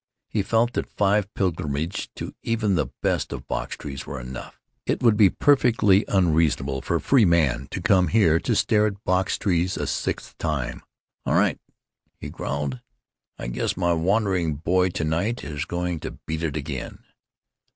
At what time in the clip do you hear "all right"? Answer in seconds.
11.23-11.59